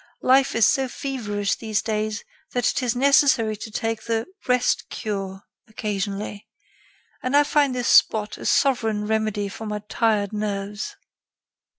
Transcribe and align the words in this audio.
Life 0.23 0.55
is 0.55 0.65
so 0.65 0.87
feverish 0.87 1.53
these 1.53 1.83
days 1.83 2.23
that 2.53 2.71
it 2.71 2.81
is 2.81 2.95
necessary 2.95 3.55
to 3.57 3.69
take 3.69 4.05
the 4.05 4.25
'rest 4.47 4.89
cure' 4.89 5.43
occasionally, 5.67 6.47
and 7.21 7.37
I 7.37 7.43
find 7.43 7.75
this 7.75 7.89
spot 7.89 8.35
a 8.39 8.47
sovereign 8.47 9.05
remedy 9.05 9.47
for 9.47 9.67
my 9.67 9.83
tired 9.89 10.33
nerves." 10.33 10.95